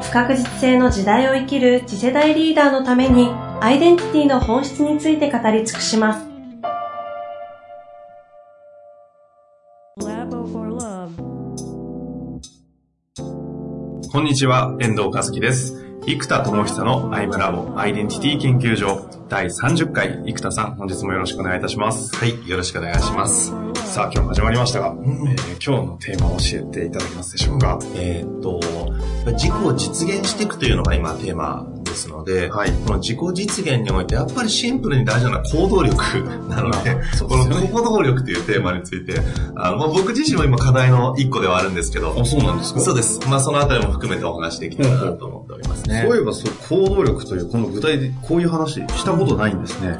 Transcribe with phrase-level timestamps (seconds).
[0.00, 6.30] 不確実性の時代を生きる次世代リーダーのためにアイデンティティの本質について語り尽くします。
[14.12, 15.86] こんにちは、遠藤和樹です。
[16.06, 22.16] 生田智久のアイムラボアイデンティティ研究所第30回、生田さん、本日もよろしくお願いいたします。
[22.16, 23.69] はい、よろしくお願いします。
[23.92, 27.76] さあ、今日も始まりましたが、うん、えー、今日のテーマを教えていただけますでしょうか？
[27.96, 28.60] えー、っと、
[29.32, 35.96] 自己を実現していくというのが今テーマですので、はい、この自己実現においてやっぱりシンプルに大事なのは行動力
[36.48, 36.94] なので、
[37.28, 39.20] この行動力というテーマについて、
[39.56, 42.80] あのまあ、僕自身も今課題の一個ではあるんですけど、あそうなんですか？
[42.80, 43.18] そうです。
[43.28, 46.04] まあそのあたりも含めてお話できたらなと思っておりますね。
[46.06, 49.98] そういえばそう行動力というこの具体的こういう話したことないんですね。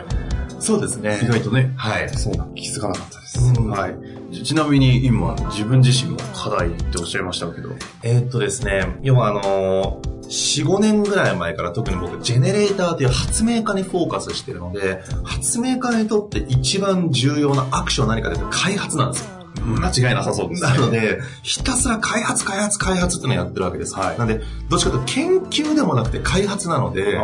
[0.60, 1.18] そうですね。
[1.22, 1.72] 意外とね。
[1.76, 2.08] はい。
[2.10, 3.38] そう気づかなかったです。
[3.60, 4.42] はい。
[4.44, 7.70] ちなみに今、自分自身も課題っておっしゃいましたけど。
[8.02, 19.39] えー、っとですね、要はあのー4、5年ぐらい前から特に僕、ジェネレーターという発明家にフォーカスしてるので、発明家にとって一番重要なアクションは何かというと開発なんですよ。
[19.78, 20.68] 間違いなさそうです、ね。
[20.68, 23.94] なので、ひたすら開発、開発、開発ってのをやってるわけです。
[23.94, 24.18] はい。
[24.18, 27.18] なので、どっちかというと研究でもなくて開発なので、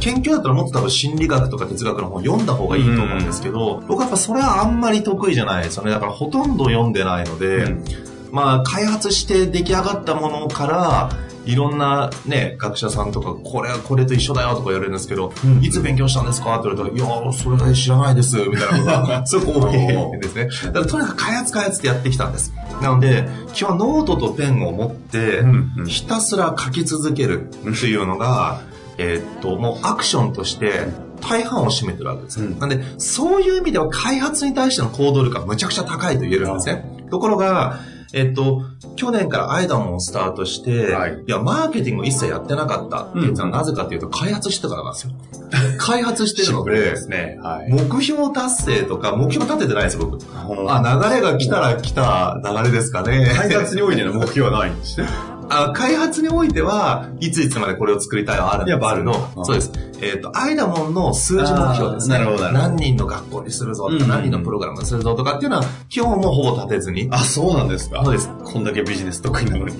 [0.00, 5.90] 研究だったらもっと多分心理学とか哲学の本読んだ方がいいと思うんですけど、僕はやっぱそれはあんまり得意じゃないですよね。
[5.90, 7.84] だからほとんど読んでないので、うん、
[8.32, 11.10] まあ、開発して出来上がったものから、
[11.48, 16.58] いろんなね、学者さんとか、これはこれと一緒だよとか言われるんですけど、うん、いつ勉強したんですか？
[16.60, 20.48] って言われたら、いやそれは知らないです、みたいなことが、すごく多いですね。
[20.66, 22.52] だからとにかく開発開発ってやってきたんです。
[22.82, 25.42] なので、今日はノートとペンを持って、
[25.86, 28.60] ひたすら書き続けるっていうのが、
[28.98, 30.86] えっと、もうアクションとして、
[31.20, 32.40] 大半を占めてるわけです。
[32.40, 36.84] うん、なんで、そういう意味では開発に対しての行動力がむちゃくちゃ高いと言えるんですね。
[37.10, 37.80] ところが、
[38.12, 38.62] えっと、
[38.96, 45.12] 去年からアイダモンをスタートして、はい、いや、マーケティングを一切やってなかったっていうのはなぜかっていうと、開発してたからなんですよ。
[45.78, 50.18] 開発してるので、ですねはい、目標達成とか、目標立ててないです、僕。
[50.34, 53.30] あ、流れが来たら来た流れですかね。
[53.36, 55.08] 開発においての目標はないんですね。
[55.50, 59.72] あ開発においては、いついつまでこれを作りたいはあるんですけど、そうです。
[60.00, 62.18] えっ、ー、と、アイダモンの数字目標ですね。
[62.18, 62.50] なるほど。
[62.52, 67.08] 何人の学校にするぞ、うん、何人のプログラムにするぞとかっていうのは、基本もほぼ立てずに。
[67.10, 68.04] あ、そうなんですか？
[68.04, 68.30] そうです。
[68.44, 69.74] こんだけビジネス得意なのに。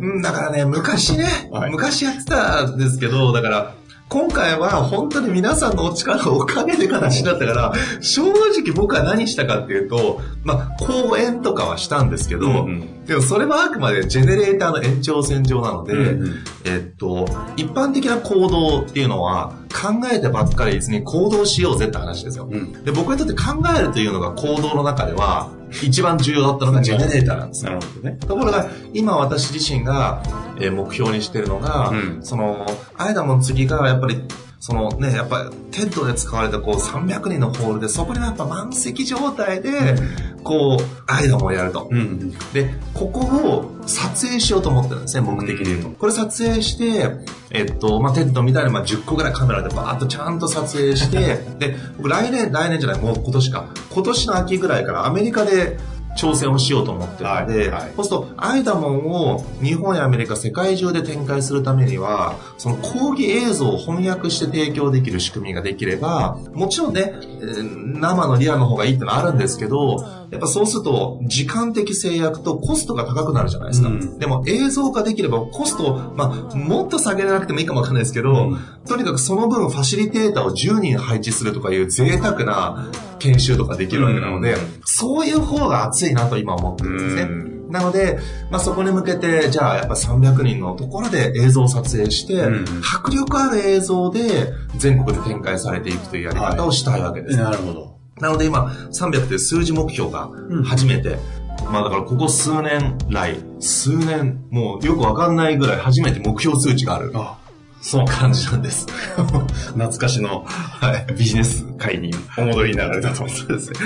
[0.00, 3.74] うん、だからね、昔ね、はい、昔やってたんですけど、だから、
[4.08, 17.26] 今回は本当に皆さんのお力をおかげで形になったから、正直僕は何したかっていうと、まあ、講演とかはしたんですけど、うんうん、でもそれはあくまでジェネレーターの延長線上なので、うんうん、えっと、
[17.56, 22.46] 一般的な行動っていうのは考えてばっかり別に行動しようぜって話ですよ。
[22.50, 25.50] うん、で、僕にとって考えるというのが行動の中では、
[25.82, 27.72] 一番重要だったのがジェネレーターなんですよ。
[27.72, 28.16] なるほどね。
[28.20, 30.22] ところが、今私自身が、
[30.60, 34.22] えー、目標にしてるのが、うん、その、アイダムの次がやっぱり
[34.66, 39.94] そのね、やっぱテッドで使われたこう300人のホールで、そこでやっぱ満席状態で、
[40.42, 42.30] こう、アイドルをやると、うん。
[42.54, 45.90] で、ここを撮影しようと思ってるんですね、目的で言うと。
[45.90, 47.10] これ撮影して、
[47.50, 53.66] えっと、まあ、 TEDみたいな、まあ、10個ぐらいカメラでバーッとちゃんと撮影して、 で、僕来年、来年じゃない、もう今年か。
[53.90, 55.78] 今年の秋ぐらいからアメリカで
[56.16, 73.88] 挑戦をしようと思ってるので、はいはい、そうすると、アイダモンを日本やアメリカ、世界中で展開するためには、その講義映像を翻訳して提供できる仕組みができれば、もちろんね、生のリアルの方がいいってのはあるんですけど、やっぱそうすると、時間的制約とコストが高くなるじゃないですか。
[73.88, 82.88] うん、でも映像化できればコスト、まあ、もっと下げなくてもいいかもわかんないですけど、うん、とにかくその分ファシリテーターを10人配置するとかいう贅沢な
[83.18, 87.54] 研修とかできるわけなので、うん、そういう方が熱いなと今思ってるんですね。
[87.70, 88.18] なので、
[88.50, 97.36] まあ、そこに向けて、じゃあやっぱ300人のところで映像撮影して、うん、迫力ある映像で全国で展開されていくというやり方をしたいわけです。
[97.36, 97.98] はい、なるほど。
[98.20, 100.30] なので今、300という数字目標が
[100.64, 101.18] 初めて、
[101.66, 107.10] うん、まあだからここ数年来、数年、もうよくわかんないぐらい初めて目標数値がある。
[107.14, 107.38] あ
[107.84, 108.86] その感じなんです。
[109.76, 113.28] 懐かしの、はい、ビジネス界にお戻りになられたと。
[113.28, 113.76] そうですね。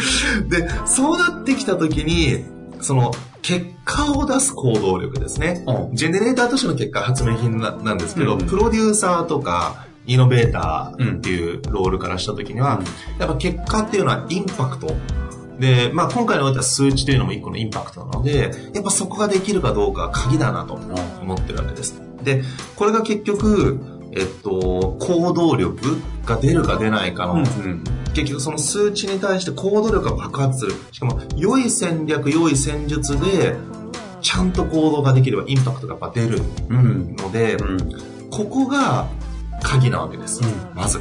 [0.49, 2.45] で、そうなってきたときに、
[2.81, 3.13] その、
[3.43, 5.65] 結果を出す行動力ですね。
[5.95, 12.81] ジェネレーターとしての結果発明品ななんですけど、うんプロデューサーとか、イノベーターっていうロールからしたときには、
[13.19, 14.95] やっぱ結果っていうのはインパクト。
[15.59, 22.08] で、まあ今回のおいては数値というのも一個のインパクトなので、やっぱそこができるかどうかは鍵だなと思ってるわけです。
[22.23, 22.43] で、
[22.77, 23.79] これが結局、
[24.13, 27.45] えっと、行動力が出るか出ないかの、うん。
[28.15, 30.73] 結局その数値に対して行動力が爆発する。
[30.93, 33.57] しかも、良い戦略、良い戦術で、
[34.21, 37.17] ちゃんと行動ができればインパクトがやっぱ出るうん。
[37.17, 37.57] ので、
[38.31, 39.09] ここが
[39.63, 40.41] 鍵なわけです。
[40.75, 41.01] まず。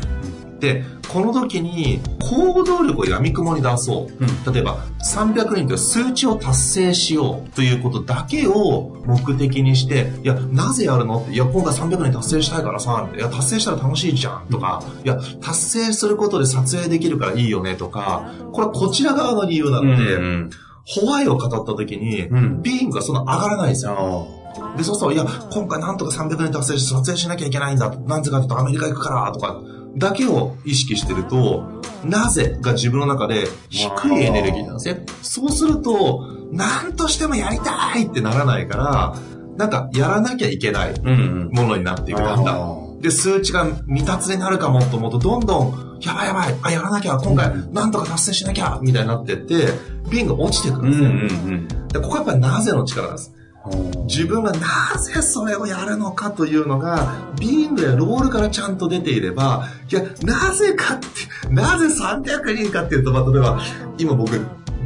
[0.60, 4.52] で、この時に行動力を闇雲に出そう。
[4.52, 7.50] 例えば、300人という数値を達成しよう。
[7.52, 11.22] ということだけを目的にして、いや、なぜやるの？
[11.22, 14.48] って、いや、今回300人達成したいからさ、いや、達成したら楽しいじゃん。
[14.50, 17.76] とか、いや、達成することで撮影できるからいいよね。
[17.76, 20.50] とか、これはこちら側の理由なので、うん。
[20.86, 22.62] ホワイを語った時に、うん。
[22.62, 24.28] ビーイングがそんな上がらないんですよ。
[24.60, 27.90] あで、そうすると、いや、今回なんとか300年達成して撮影しなきゃいけないんだ。
[27.90, 29.62] なぜかというとアメリカ行くから、とか、
[29.98, 35.06] だけを意識してると、なぜが自分の中で低いエネルギーなんですね。
[35.22, 39.16] そうすると、なんとしてもやりたいってならないから、
[39.58, 41.00] なんかやらなきゃいけない。
[41.02, 43.00] ものになっていく、だんだん。
[43.02, 49.70] で、数値が未達になるかもと思うと、どんどん、やばいやばい、あ、やらなきゃ、今回、なんとか達成しなきゃ、みたいになってって、
[50.10, 51.56] ビンが落ちてくるんうんうですね。
[51.58, 53.34] んでここはやっぱりなぜの力なんです。
[53.72, 54.06] うん。
[54.06, 61.08] 自分がなぜそれをやるのかというのが、ビーングやロールからちゃんと出ていれば、いや、なぜかって、
[61.50, 63.62] なぜ300人かっていうと、まあ、例えば、
[63.98, 64.40] 今僕、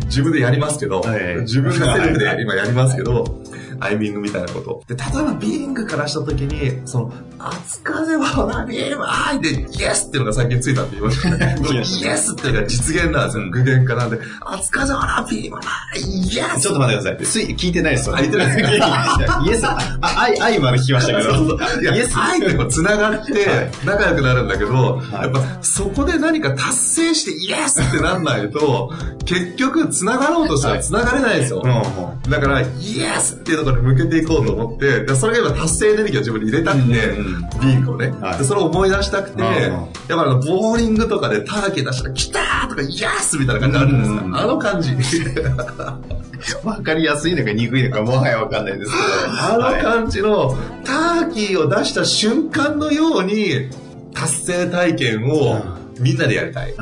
[0.06, 3.42] 自分でやりますけど、はい自分がセルフで今やりますけど、
[3.82, 4.84] アイミングみたいなこと。
[4.88, 11.58] で、例えばビーングからしたときに、その、熱風はほら、ビーム、はいで、イエスっていうのが最近ついたって言いましたね。
[12.02, 13.50] イエスっていうのが実現なんですよ。
[13.50, 14.20] 具現化なんで、
[14.52, 15.62] 熱風はほら、ビーム、は
[15.96, 17.26] い、イエスちょっと待ってください。
[17.26, 18.16] つい、聞いてないですよ。
[18.16, 21.36] あ言ってないですイエス、あ、愛、愛まで聞きましたけど。
[21.36, 22.18] そうそういや、イエス。
[22.18, 28.94] 愛ってこう繋がって仲良くなるんだけど、いやっぱそこで何か達成してイエスってなんないと、
[29.26, 31.64] 結局繋がろうとしたら繋がれないですよ。
[32.30, 32.66] だから、イ
[33.02, 36.86] エスっていうところに向けていこうと思って、でそれが今達成エネルギーを自分に入れたくて、
[37.62, 38.44] ビンゴをね、はいで。
[38.44, 44.26] それを思い出したくて、うんやっぱあの、ボーリングとかでターゲ出したら、来たーとか、イエスみたいな感じあるじゃないですか。
[44.26, 44.92] うんあの感じ。
[46.64, 49.66] わかりやすいのか憎いのかもはやわかんないですけど。
[49.66, 53.70] あの感じの、ターキーを出した瞬間のように、
[54.14, 55.62] 達成体験を
[56.00, 56.74] みんなでやりたい。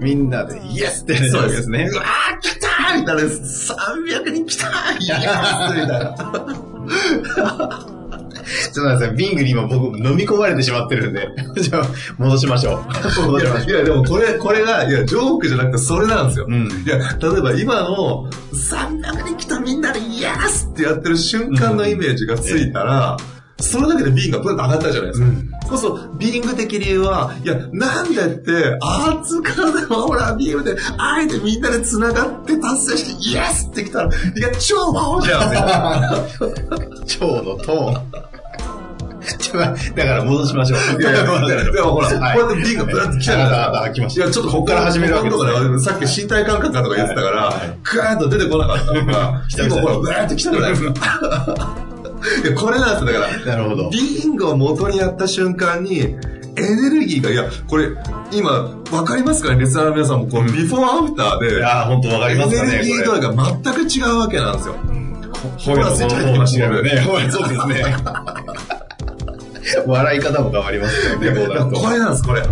[0.00, 1.96] みんなでイエスってやるわけですねう。
[1.96, 7.92] わー、来たーみたいな、300人来たーイエスみたいな。
[8.52, 9.16] ちょっと待ってください。
[9.16, 11.28] ビングに今僕飲み込まれてしまってるんで。
[11.60, 11.86] じゃあ、
[12.18, 12.84] 戻しましょ
[13.20, 13.26] う。
[13.26, 16.46] 戻しましょいや、でもこれ、これが、いや、ジョークじゃなくてそれなんですよ。
[16.48, 16.52] う。
[16.52, 16.66] うん。
[16.66, 23.16] いや、例えば今の、300人来たみんなでイエスってやってる瞬間のイメージがついたら、
[23.60, 25.26] それだけでビンがブンと上がったじゃないですか。
[25.78, 36.20] そうすると、ビング的理由は、いや、なんでって、熱かでもほら、ビームで、あえてみんなで繋がって達成して、イエスってきたら、いや、超魔法じゃんみたいな腸
[37.42, 38.32] のトーン。
[39.38, 41.00] ちょだから戻しましょう。
[41.00, 41.22] いやいや、
[41.72, 43.42] でもほら、はいこうやってビンがブンって来たか。
[43.68, 44.24] ああ、来ました。
[44.24, 45.80] いや、ちょっとここから始めるわけですねよ。
[45.80, 51.91] さっき身体感覚とか言ってたからはい、グーッと出てこなかったのが、 今ほら、ブーって来たじゃないですか。
[52.56, 53.20] これなんですよ。
[53.20, 53.90] だから、なるほど。
[53.90, 56.14] ビンゴを元にやった瞬間に、エ
[56.54, 57.88] ネルギーが、いや、これ、
[58.30, 59.60] 今、わかりますかね？
[59.60, 62.72] リスナーの皆さんも、こう、ビフォーアフターで、いやー、本当わかエりますかね。
[62.72, 64.74] ネルギー度合いが全く違うわけなんですよ。
[65.58, 67.00] ほら、スイッチ入ってきましたよね。
[67.00, 67.96] ほら、そうですね。
[69.86, 71.30] 笑い方も変わりますよね。
[71.72, 72.42] これなんです、これ。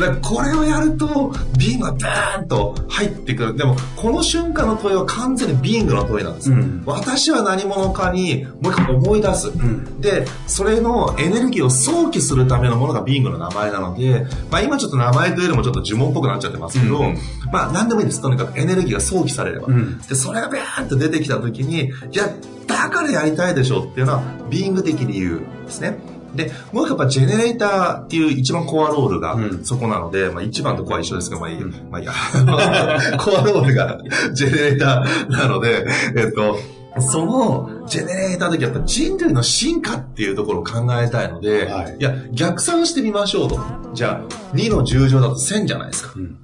[0.00, 3.56] だこれをやると、ビングがバーンと入ってくる。
[3.56, 6.50] でも、この瞬間の問いは完全にビングの問いなんです。
[6.50, 9.48] うん私は何者かにもう一回思い出す。
[9.50, 17.18] んで、それのエネルギーを想起するためのものがビングの名前なので、まあ今ちょっと名前というよりもちょっと呪文っぽくなっちゃってますけど、うん
[17.52, 18.20] まあ何でもいいです。
[18.22, 19.66] とにかくエネルギーが想起されれば。
[19.68, 22.28] うんで、それがビャーンと出てきた時に、いや、
[22.66, 25.98] だからやりたいでしょっていうのは、ビーング的理由ですね。
[26.34, 32.12] で、もう一個やっぱジェネレーターっていう一番コアロールがうんそこなので、まあ一番とコア一緒ですけど、まあいい、うんまあいいや。
[33.18, 34.00] コアロールが
[34.32, 36.58] ジェネレーターなので、えっと、
[37.00, 43.60] そのジェネレーターの時やっぱ人類の進化っていうところを考えたいので、はいいや、逆算してみましょうと。
[43.94, 46.12] じゃあ、2の10乗だと1000じゃないですか。
[46.16, 46.36] うん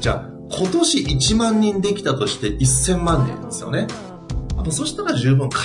[0.00, 3.86] じゃあ、今年1万人できたとして1000万人ですよね。
[4.58, 5.60] あとそしたら十分か。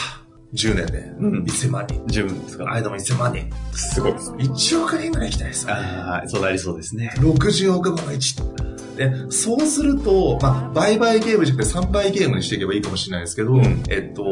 [0.53, 0.99] 10年で。
[1.19, 2.03] うん1000万人。
[2.07, 2.71] 十分ですか？
[2.71, 3.49] 間も1000万人。
[3.73, 4.43] すごいですね。
[4.45, 5.81] 1億人ぐらい行きたいですよね。
[5.81, 7.11] ああ、そうなりそうですね。
[7.17, 8.65] 60億分の1。
[8.95, 14.23] で、そうすると、まあ、売買ゲームじゃなくて3倍ゲームにしていけばいいかもしれないですけど、うんえっと、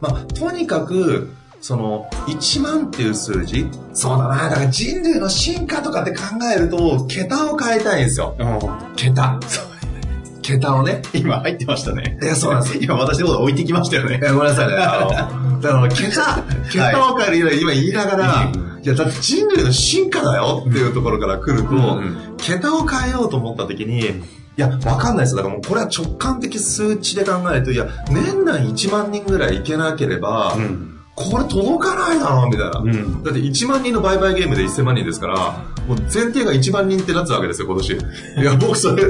[0.00, 4.48] まあ、とにかく、その、1万っていう数字そうだな。
[4.48, 6.22] だから人類の進化とかって考
[6.52, 8.36] えると、桁を変えたいんですよ。
[8.96, 9.38] 桁。
[10.42, 11.02] 桁をね。
[11.12, 12.18] 今入ってましたね。
[12.22, 12.80] いや、そうなんですよ。
[12.84, 14.74] 今私のこと置いてきましたよねごめんなさいね。
[14.76, 25.38] あの、だから桁、桁を変える今言いながら、うんいや、だって人類の進化だよっていうところから来ると、ん桁を変えようと思った時に、いや、わかんないですよ。
[25.38, 30.94] だからもうこれは直感的数値で考えると、いや、年内1万人ぐらいいけなければ、ん。
[31.14, 32.80] これ届かないだろうみたいな。
[32.80, 33.22] ん。
[33.24, 35.36] だって1万人の売買ゲームで1000万人ですから、
[35.88, 37.92] もう前提が1万人ってなってたわけですよ、今年。
[37.92, 39.04] いや、 僕それ、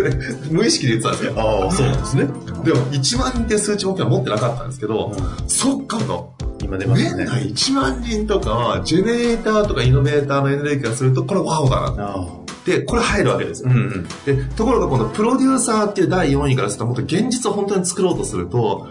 [0.51, 1.35] 無意識で言ってたんですよ。
[1.37, 2.25] ああ、そうなんですね。
[2.65, 5.15] でも、1万人って数値目標は持ってなかったんですけど、
[5.47, 6.38] そっかと。
[6.69, 7.25] 今出ましたね。
[7.25, 12.29] 年内1万人とか、ジェネレーターとかイノベーターのエネルギーがすると、これワオだな。
[12.67, 13.71] で、これ入るわけですよ。
[13.71, 14.09] うんうん。
[14.27, 18.87] で、ところが今度、プロデューサーっていう第4位からすると、もっと現実を本当に作ろうとすると、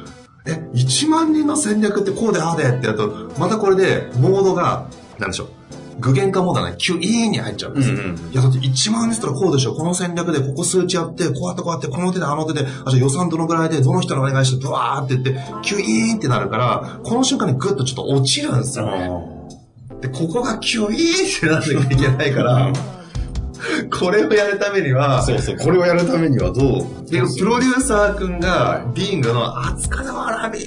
[0.48, 4.88] え、1万人の戦略ってこうでああでってやると、またこれで、モードが、
[5.20, 5.48] なんでしょう、
[6.00, 7.96] 具現化モードがね、急に入っちゃうんですよ。
[7.96, 19.10] うんうんいや、だって1万人って言ったらこうでしょ、この戦略でここ数値やって、こうやってこうやって、この手であの手で、あ、じゃあ予算どのぐらいで、どの人にお願いして、ブワーって言って、キュイーンってなるから、この瞬間にグッとちょっと落ちるんですよね。
[20.02, 22.72] で、ここがキュイーンってならなきゃいけないから、
[24.00, 27.12] これをやるためには、そうそう、これをやるためにはどう？
[27.12, 30.64] で、プロデューサー君が、ビングの、あつかのわらび、イ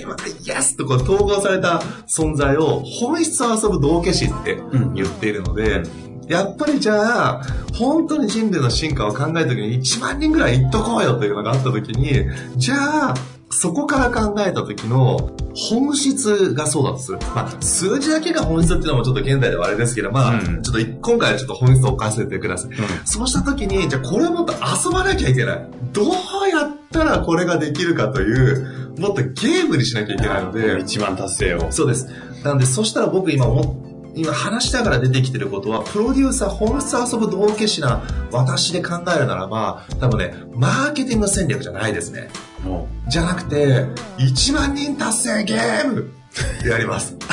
[0.51, 4.59] エスとこう統合された存在を、本質を遊ぶ道化師って
[4.95, 5.83] 言っているので、
[6.29, 7.43] やっぱりじゃあ、
[7.75, 12.25] 本当に人類の進化を考えた時に1万人ぐらい行っとこうよというのがあった時に、
[12.57, 12.77] じゃ
[13.11, 13.15] あ、
[13.53, 17.19] そこから考えた時の本質がそうだとする。
[17.35, 22.71] まあ、数字だけが本質っていうのもちょっと現代ではあれですけど、まあ、うんちょっと今回はちょっと本質を置かせてください。
[23.05, 25.67] そうした時に、じゃあこれをもっと遊ばなきゃいけない。
[25.93, 26.07] どう
[26.49, 31.73] やったらこれができるかという、もっとゲームにしなきゃいけないので、一番達成を。
[31.73, 32.09] そうです。
[32.45, 38.03] なんで、そしたら僕今思っ今話しながら出てきてることは、プロデューサー、本質遊ぶ道化師な
[38.33, 42.29] 私で考えるならば、多分ね、マーケティング戦略じゃないですね。
[42.65, 43.87] もじゃなくて、
[44.19, 47.17] 1万人達成ゲームってやります。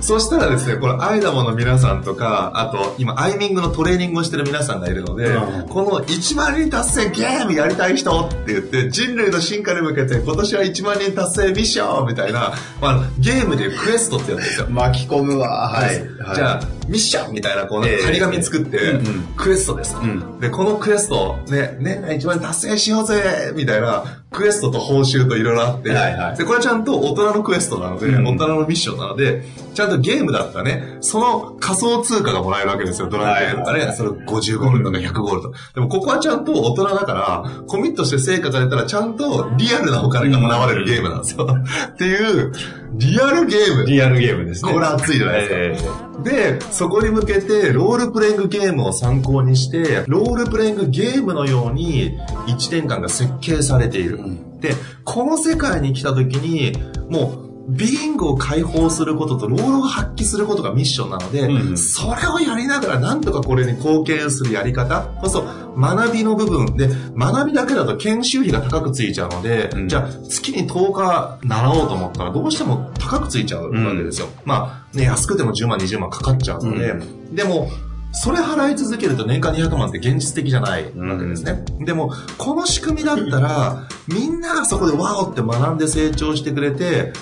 [0.00, 14.72] そしたらですね、このアイダモの皆さんとか、あと今アイミングのトレーニングをしてる皆さんがいるので、うんこの1万人達成ゲームやりたい人って言って、人類の進化に向けて今年は1万人達成ミッションみたいな、まあ、ゲームでクエストってやつですよう。
[14.72, 15.68] 巻き込むわ。
[15.68, 16.15] はい。
[16.34, 17.98] じゃあ、ミッションみたいな、こう、なんええ。
[17.98, 19.22] か張り紙作って、うんうん。
[19.36, 19.94] クエストです。
[19.94, 20.40] と、うん。
[20.40, 26.36] で、このクエスト、ね、年内一番達成しようぜみたいな、クエストと報酬といろいろあって、はいはい。
[26.36, 28.26] で、これはちゃんと大人のクエストなので、うん。
[28.26, 29.42] 大人のミッションなので、
[29.74, 33.96] ちゃんとゲームだったらね、その仮想通貨がもらえるわけですよ、ドラクエとかね、はいはい。
[33.96, 35.52] それ50ゴールドとか100ゴールド。
[35.74, 41.46] でもここはちゃんと大人だから、コミットして成果が出たらちゃんとリアルなお金がもらわれるゲームなんですよ。
[41.88, 42.52] っていう、
[42.98, 43.86] リアルゲーム。
[43.86, 44.72] リアルゲームですね。
[44.72, 46.10] これ熱いじゃないですか？
[46.26, 54.18] えで、そこに向けて、ロールプレイングゲームを参考にして、ロールプレイングゲームのように、1年間が設計されている。
[54.20, 54.72] んで、
[55.04, 56.72] この世界に来た時に、
[57.10, 69.88] もう、ビーイングを解放することと、ロールを発揮することがミッションなので、うんそれをやりながら、なんとかこれに貢献するやり方、そうそう、学びの部分で、学びだけだと研修費が高くついちゃうので、うん。
[69.88, 74.28] じゃあ、月に10日習おうと思ったら、どうしても高くついちゃうわけですよ。
[74.44, 77.68] まあ、ね、安くても10万、20万かかっちゃうので、うでも、
[78.12, 81.64] それ払い続けると年間200万って現実的じゃないわけですね。
[81.80, 87.12] でも、この仕組みだったら、みんながそこでワオって学んで成長してくれて、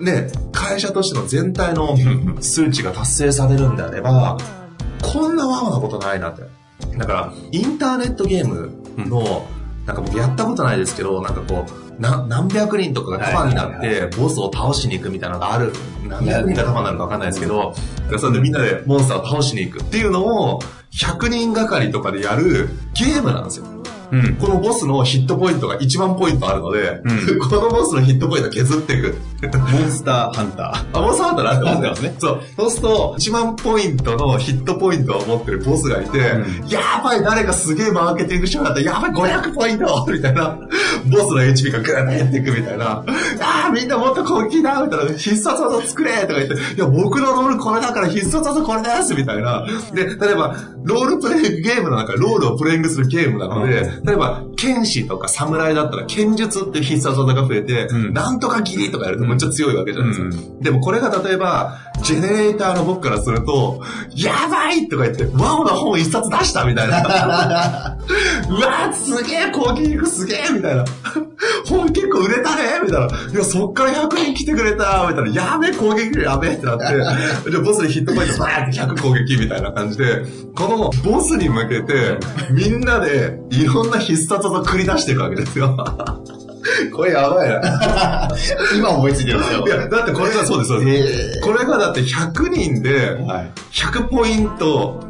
[0.00, 1.96] ね、会社としての全体の
[2.40, 4.38] 数値が達成されるんであれば、
[5.02, 6.42] こんなワオなことないなって。
[6.96, 9.46] だから、インターネットゲームの、
[9.86, 15.72] なんか僕やったことないですけど、なんかこう、な何百人とかが束になっはいて、ボスを倒しに行くみたいなのがある。
[16.08, 17.74] 何百人が束になるかわかんないですけど、
[18.18, 20.24] それでみんなでモンスターを倒しに行くっていうの
[20.54, 20.60] を、
[20.92, 23.66] 100人がかりとかでやるゲームなんですよ。
[24.14, 24.36] うん。
[24.36, 27.00] このボスのヒットポイントが1万ポイントあるので、
[27.34, 29.16] うこのボスのヒットポイントを削っていく。
[29.42, 32.14] モンスターハンタあ、ボスハンターなってますなってますね。
[32.18, 32.42] そう。
[32.56, 40.58] そうすると、1万ポイントのヒットポイントを持ってるボスがいて、うやばい、誰かすげえマーケティングしようだったやばい、500ポイントみたいな、
[41.06, 43.04] ボスの HP がグーッと減っていくみたいな、
[43.40, 49.66] ああ、みんなもっと根気だみたいな、必殺技作れとか言って、いや、僕のロールこれだから必殺技これですみたいな。
[49.92, 60.42] で、例えば、ロールプレイングゲームの中でロールをプレイングするゲームなので、例えば、剣士とか侍だったら剣術っていう必殺技が増えて、うんなんとかギリとかやるとめっちゃ強いわけじゃないですか。
[60.42, 63.82] うんでもこれが例えば、ジェネレーターの僕からすると、
[64.14, 67.96] やばいとか言って、ワオな本一冊出したみたいな。
[68.48, 70.84] うわすげえ攻撃力すげえみたいな。
[71.76, 73.32] 本結構売れたねみたいな。
[73.32, 75.42] いや、そっから100人来てくれたみたいな。
[75.42, 76.78] やべえ、攻撃力やべえってなっ
[77.44, 82.18] て、 で、ボスにヒットポイントバーって100攻撃みたいな感じで、このボスに向けて、
[82.50, 85.76] みんなでいろんな必殺技繰り出していくわけですよ。
[86.94, 88.30] これやばいな。
[88.76, 89.70] 今思いついてるんですよい。
[89.70, 91.40] や、だってこれがそうです、そうです。
[91.42, 93.50] これがだって100人で、はい。
[93.72, 95.00] 100ポイント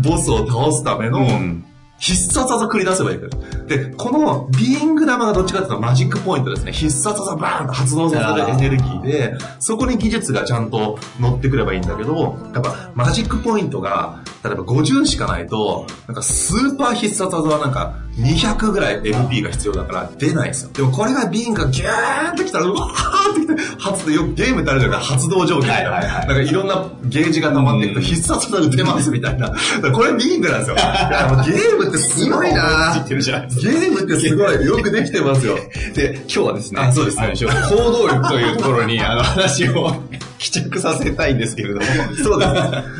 [0.00, 1.64] ボスを倒すためのうん
[2.02, 3.64] 必殺技繰り出せばいいから。
[3.66, 6.72] で、このビーイング玉がどっちかっていうとマジックポイントですね。
[6.72, 20.72] 必殺技バーンと発動させるエネルギーで、そこに技術がちゃんと乗ってくればいいんだけど、やっぱマジックポイントが、例えば50しかないと、なんかスーパー必殺技はなんか200ぐらい MP が必要だから出ないんですよ。
[20.72, 25.90] でもこれがビーンがギューンときたら、うわーってきて、発動、よくゲームってあるじゃない発動条件みたいな。
[25.90, 29.54] はいはいはいなんかいろんなゲージが溜まっていくと必殺技打てますみたいな。
[29.92, 30.76] これビーングなんですよ。
[31.46, 33.04] ゲームってすごいな。
[33.08, 35.56] ゲームってすごいよくできてますよ。
[35.94, 39.94] で、今日はですね、あそうですね行動力というところに、あの話を
[40.42, 41.86] 帰着させたいんですけれども。
[42.20, 42.50] そうです。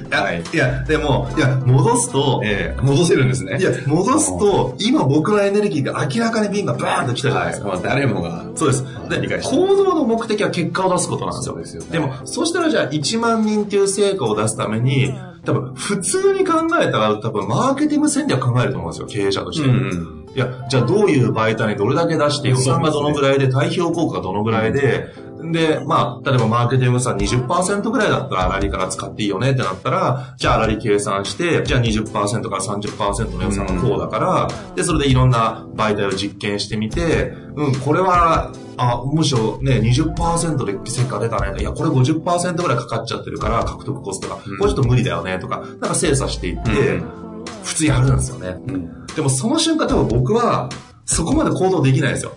[0.08, 3.58] いや、はいい、やでも、いや、戻すと、ええ戻せるんですね。
[3.60, 7.68] いや、戻すと、今僕のエネルギーが明らかにビーンがバーンと来たじゃないですか。
[7.68, 7.80] はい。
[7.82, 8.44] まあ、誰もが。
[8.54, 8.84] そうです。
[9.10, 11.54] で、理解して行動の目的は結果を出すことなんですよ。
[11.54, 15.12] そうですよねでも、そしたらじゃあ1万人っていう成果を出すために、
[15.44, 19.68] 多分、普通に考えたら、多分、マーケティング戦略考えると思うんですよ、経営者として。
[19.68, 20.22] ん。
[20.34, 25.08] いや、じゃあどういう媒体にどれだけ出して、予算がどのぐらいで、対比効果がどのぐらいで、
[25.50, 41.60] で、まあ、例えばマーケティングさ20%ぐらいだったら粗利から使っていいよねってなったら、じゃあ粗利計算して、じゃあ20%から30%の予算がこうだから、で、それでいろんな媒体を実験してみて、うん、これは、あ、むしろね、20%で成果出たね。
[41.60, 44.36] いや、これ50%ぐらいかかっちゃってるから、獲得コストが。
[44.36, 47.22] これちょっと無理だよね、とか、なんか精査していって、うん
[47.64, 48.60] 普通やるんですよね。
[48.66, 49.06] うん。
[49.06, 50.68] でもその瞬間多分僕は、
[51.04, 52.36] そこまで行動できないですよ。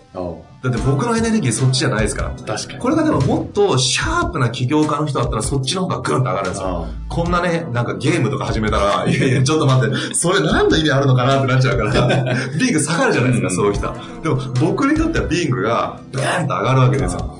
[0.65, 2.29] だって僕のエネルギーそっちじゃないですから。
[2.31, 2.79] 確かに。
[2.79, 6.87] これがでももっとシャープな起業家の人だったらそっちの方がグンと上がるんですよ。
[7.07, 13.95] こんなね、なんかゲームとか始めたら、いやいや、ちょっと待って、それ何の意味あるのかなってなっちゃうから、 ビング下がるじゃないですか、うんそういう人は。
[14.23, 17.37] でも僕にとってはビングがブーンと上がるわけですよ。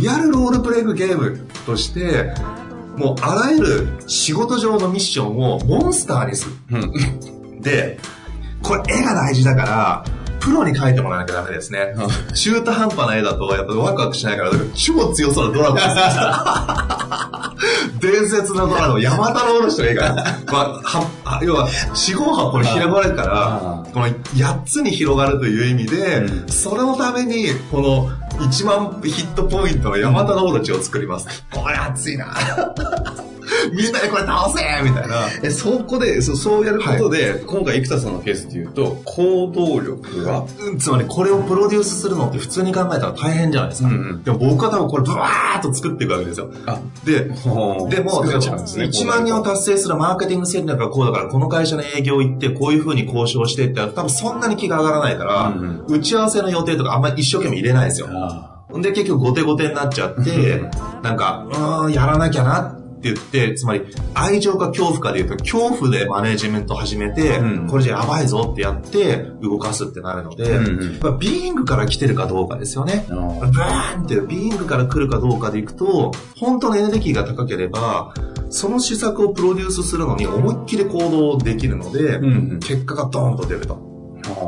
[0.00, 2.32] リアルロールプレイングゲームとして、
[2.96, 7.60] もうあらゆる仕事上のミッションをモンスターにする。
[7.60, 7.98] で、
[8.62, 10.04] これ絵が大事だから、
[10.48, 11.94] プロに描いてもらわなきゃダメですね。
[12.34, 15.88] 中途半端な絵だと、やっぱワクワクしないから、超強そうなドラゴンです
[18.00, 20.14] 伝説のドラゴン、ヤマタロウの人が絵が、
[20.46, 26.48] まあ、は、要は、四方八方に広がるから、この8つに広がるという意味で、うん。
[26.48, 28.08] それのために、この
[28.38, 31.44] 1万ヒットポイントのヤマタロウたちを作ります。
[31.52, 32.32] これ熱いな
[33.72, 35.28] みんなでこれ倒せみたいな。
[35.42, 43.88] え、そこで、そそうやることで、今回生田さんのケースで言うと、行動力が、うんつまりこれをプロデュースするのって普通に考えたら大変じゃないですか。
[43.88, 46.50] うんうんでも僕は多分これブワーっと作っていくわけですよ。
[46.66, 48.00] あ、で、ででも、で
[48.66, 48.84] すね。
[48.84, 58.08] 1万人を達成するマーケティング戦略がこうだから、この会社の営業行って、こういう風に交渉してって多分そんなに気が上がらないから、うん打ち合わせの予定とかあんまり一生懸命入れないですよ。
[58.10, 60.62] あで、結局後手後手になっちゃって、
[61.02, 63.82] なんか、うーん、やらなきゃなって言って、つまり、
[64.14, 67.66] 愛情か恐怖かで言うと、恐怖でマネジメント始めて、うん。
[67.68, 71.18] これじゃやばいぞってやって、動かすってなるので、うんうん。
[71.18, 73.06] ビーイングから来てるかどうかですよね。
[73.10, 78.14] あブーンってビーイングから来るかどうかでいくと、本当のエネルギーが高ければ、
[78.50, 82.60] その施策をプロデュースするのに思いっきり行動できるので、うんうん。
[82.60, 83.87] 結果がドーンと出ると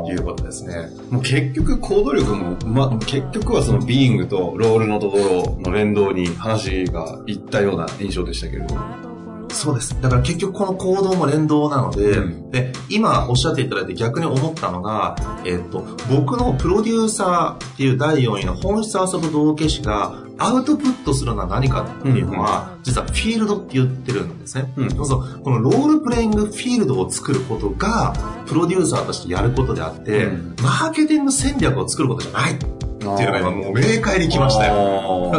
[0.09, 0.89] いうことですね。
[1.09, 9.10] もう結局行動力も、ま、結局はそのビーイングとロールのところの連動に話がいったような印象でしたけれども。
[9.53, 9.99] そうです。
[10.01, 12.51] だから結局この行動も連動なので、うん。
[12.51, 24.73] で、今おっしゃっていただいて逆に思ったのが、えっと、僕のプロデューサーっていう第4位の本質遊ぶ道化師がアウトプットするのは何かっていうのは、実はフィールドって言ってるんですね。
[24.75, 24.89] うん。
[24.89, 25.41] そうそう。
[25.43, 28.13] このロールプレイングフィールドを作ることが、
[28.47, 30.55] プロデューサーとしてやることであって、うん。
[30.63, 32.57] マーケティング戦略を作ることじゃない
[33.01, 35.31] っていうのが今もう明快に来ましたよ。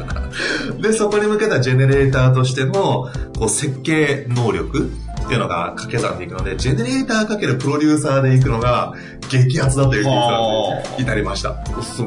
[0.80, 4.90] で、そこに向けたジェネレーターとしての、こう、設計能力
[5.24, 8.94] っていうのが掛け算でいくので、ジェネレーターかけるプロデューサーでいくのが、
[9.28, 10.20] 激アツだという結論
[10.98, 11.50] に至りました。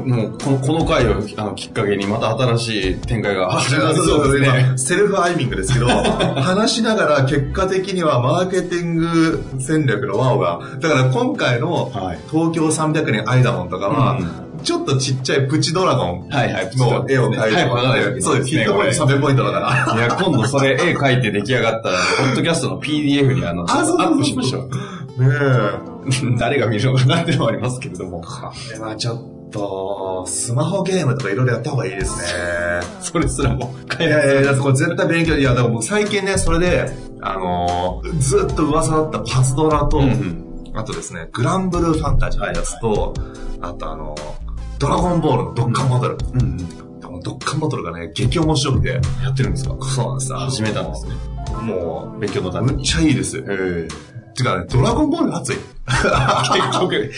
[0.06, 4.66] もうこのこの回をあのきっかけにまた新しい展開が 始まりそそううですね。
[4.68, 5.88] 今セルフアイミングですけど、
[6.42, 14.18] 話しながら結果的にはマーケティング戦略のワオが、だから今回のはい東京300年アイダモンとかは、
[14.64, 16.72] ちょっとちっちゃいプチドラゴンはいはい。
[16.76, 18.50] の絵を描いて早く描かないわけそうです。
[18.50, 19.96] ヒットポイント300ポイントだから。
[19.96, 24.60] いや、今度それ絵描いて出来上がったら、ポッドキャストの PDF にあの、 アップしましょ
[25.18, 25.24] う。
[25.24, 26.38] ねえ。
[26.40, 28.22] 誰が見るのかなってのもありますけれども。
[28.22, 28.28] こ
[28.74, 32.26] れはちょっと、スマホゲームとかいろいろやった方がいいですね。
[33.02, 36.90] それすらもいやいやこれ絶対勉強、いや、だから僕最近ね、それで、
[37.22, 40.46] あのーずっと噂だったパズドラと、うんうん
[40.76, 43.14] あとですね、グランブルーファンタジーのやつと、
[43.60, 44.49] あとあのー
[44.80, 46.18] ドラゴンボールのドッカンバトル。
[46.34, 46.58] うんうん。
[47.22, 49.76] ドッカンバトルがね、激面白くて、やってるんですか？
[49.86, 51.14] そうなんです始めたんですね。
[51.62, 52.78] も勉強のう、ために。
[52.78, 53.38] むっちゃいいです。
[53.40, 53.88] へえ。
[54.40, 55.58] てかね、ドラゴンボールが熱い。
[55.90, 57.12] 結局、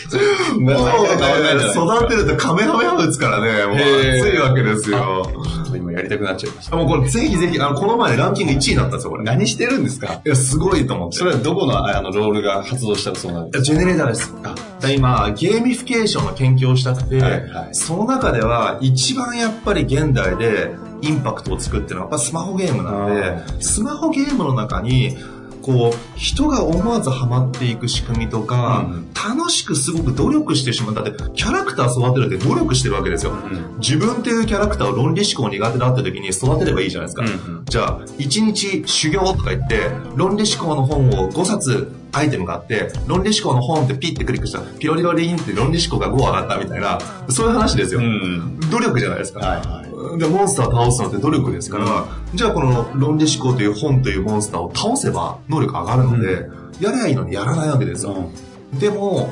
[0.60, 5.26] もう育てるとカメハメハ打つからね、もう熱いわけですよ。
[5.74, 6.76] 今やりたくなっちゃいました。
[6.76, 9.24] もうこれぜひぜひ、あの、この前ランキング1位になったんですよ、これ。
[9.24, 10.20] 何してるんですか？
[10.24, 11.18] いや、すごいと思って。
[11.18, 14.34] それはどこのあのロールが発動したらそうなるんですジェネレーターです。
[14.42, 14.54] あ
[14.90, 25.16] 今、ゲーミフィケーションの研究をしたくて、はいはいその中では一番やっぱり現代でインパクトを作ってるのはやっぱスマホゲームなので、スマホゲームの中に、
[25.62, 30.94] こう、人が思わずハマっていく仕組みとか、うん楽しくすごく努力してしまう。
[30.96, 33.30] だって、キャラクター育てるって努力してるわけですよ。
[33.30, 37.22] うん自分っていうキャラクターを論理思考苦手だった時に育てればいいじゃないですか。
[37.22, 46.98] うんうんじゃあ、1日修行とか言って、論理思考の本を5冊アイテムがあって、論理思考の本ってピッてクリックしたら、ピロリロリンって論理思考が5上がったみたいな、
[47.28, 48.00] そういう話ですよ。
[48.00, 48.60] ん。
[48.70, 49.40] 努力じゃないですか。
[49.40, 50.18] はいはい。
[50.18, 56.48] で、モンスターを倒すのって努力ですから、じゃあこの論理思考という本というモンスターを倒せば能力上がるので、
[56.80, 58.30] やればいいのにやらないわけですよ。
[58.78, 59.30] でも、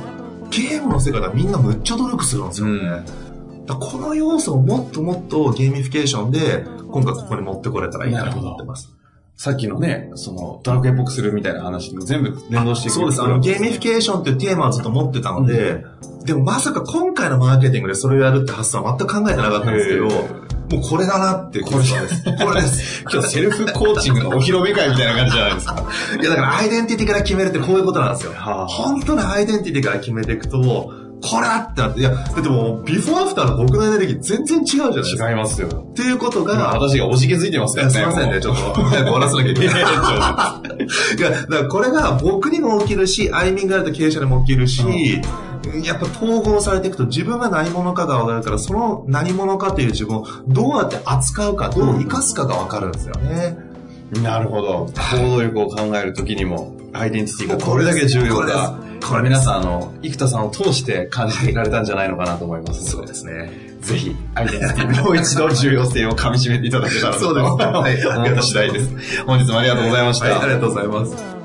[0.51, 3.05] ゲームの世界ではみんなむっちゃ努力するんですよね。
[3.69, 9.00] この要素をもっともっとゲーミフィケーションで、今回ここに持ってこれたらいいなと思ってます。
[9.43, 12.95] さっきのね、その、ドラクエっぽくするみたいな話にも全部連動していく。
[12.97, 13.23] そうです。
[13.23, 15.83] あの、ゲーミフィケーションっていうテーマをずっと持ってたので、
[16.27, 20.21] でもまさか今回のマーケティングでそれをやるって発想は全く考えてなかったんですけど、へもう
[20.87, 21.61] これだなって。
[21.61, 22.23] これです。
[22.23, 23.03] これです。
[23.11, 25.87] 今日セルフコーチングのお披露目会みたいな感じじゃないですか。
[26.21, 28.33] いやだからアイデンティティから決めるってこういうことなんですよ。
[28.35, 35.31] はあ本当のアイデンティティから決めていくと、これだってなって、いや、だってもう、ビフォーアフターの僕のエネルギー全然違うじゃないですか。
[35.31, 35.69] 違いますよ。
[35.69, 37.83] っていうこと今が、私がおじけづいてますね。
[37.83, 39.81] やすいませんね、ちょっと、 早く終わらせなきゃいけない。
[39.81, 45.21] いや、だからこれが僕にも起きるし、アイミングがあると経営者にも起きるし、
[45.85, 53.59] やっぱ統合されていくと自分が何者かが分かるから、その何者かという自分をどうやって扱うか、どう生かすかが分かるんですよね。
[54.23, 54.87] なるほど。
[55.13, 58.90] 行動力を考えるときにも、アイデンティティがこれだけ重要だ。
[59.03, 62.85] これ皆さん、あの、生田さんを通して感じていかれたんじゃないのかなと思います。
[62.85, 63.51] そうですね。
[63.81, 69.25] ぜひ、アイデンティティもう一度重要性を噛み締めていただけたらとそうですねはい思った次第です。
[69.25, 70.27] 本日もありがとうございました。
[70.27, 71.40] はい、ありがとうございます。